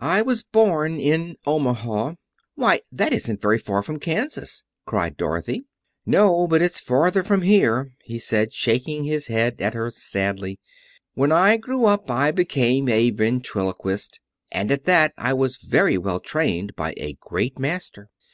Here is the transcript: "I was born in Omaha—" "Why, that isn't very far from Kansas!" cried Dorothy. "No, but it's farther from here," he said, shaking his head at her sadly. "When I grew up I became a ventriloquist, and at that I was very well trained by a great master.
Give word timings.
"I 0.00 0.22
was 0.22 0.42
born 0.42 0.98
in 0.98 1.36
Omaha—" 1.44 2.14
"Why, 2.54 2.80
that 2.90 3.12
isn't 3.12 3.42
very 3.42 3.58
far 3.58 3.82
from 3.82 3.98
Kansas!" 3.98 4.64
cried 4.86 5.18
Dorothy. 5.18 5.66
"No, 6.06 6.46
but 6.48 6.62
it's 6.62 6.80
farther 6.80 7.22
from 7.22 7.42
here," 7.42 7.92
he 8.02 8.18
said, 8.18 8.54
shaking 8.54 9.04
his 9.04 9.26
head 9.26 9.60
at 9.60 9.74
her 9.74 9.90
sadly. 9.90 10.58
"When 11.12 11.30
I 11.30 11.58
grew 11.58 11.84
up 11.84 12.10
I 12.10 12.30
became 12.30 12.88
a 12.88 13.10
ventriloquist, 13.10 14.18
and 14.50 14.72
at 14.72 14.84
that 14.84 15.12
I 15.18 15.34
was 15.34 15.58
very 15.58 15.98
well 15.98 16.20
trained 16.20 16.74
by 16.74 16.94
a 16.96 17.18
great 17.20 17.58
master. 17.58 18.08